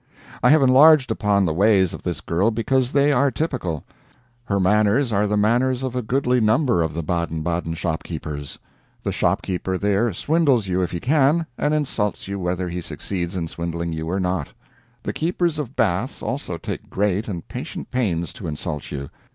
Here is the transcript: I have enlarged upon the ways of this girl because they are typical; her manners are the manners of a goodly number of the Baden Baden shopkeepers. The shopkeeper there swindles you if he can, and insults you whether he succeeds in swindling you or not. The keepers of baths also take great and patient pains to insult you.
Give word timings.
I 0.41 0.49
have 0.49 0.63
enlarged 0.63 1.11
upon 1.11 1.45
the 1.45 1.53
ways 1.53 1.93
of 1.93 2.01
this 2.01 2.21
girl 2.21 2.49
because 2.49 2.91
they 2.91 3.11
are 3.11 3.29
typical; 3.29 3.85
her 4.45 4.59
manners 4.59 5.13
are 5.13 5.27
the 5.27 5.37
manners 5.37 5.83
of 5.83 5.95
a 5.95 6.01
goodly 6.01 6.39
number 6.41 6.81
of 6.81 6.95
the 6.95 7.03
Baden 7.03 7.43
Baden 7.43 7.75
shopkeepers. 7.75 8.57
The 9.03 9.11
shopkeeper 9.11 9.77
there 9.77 10.11
swindles 10.11 10.67
you 10.67 10.81
if 10.81 10.89
he 10.89 10.99
can, 10.99 11.45
and 11.55 11.71
insults 11.71 12.27
you 12.27 12.39
whether 12.39 12.67
he 12.67 12.81
succeeds 12.81 13.35
in 13.35 13.47
swindling 13.47 13.93
you 13.93 14.09
or 14.09 14.19
not. 14.19 14.49
The 15.03 15.13
keepers 15.13 15.59
of 15.59 15.75
baths 15.75 16.23
also 16.23 16.57
take 16.57 16.89
great 16.89 17.27
and 17.27 17.47
patient 17.47 17.91
pains 17.91 18.33
to 18.33 18.47
insult 18.47 18.89
you. 18.91 19.11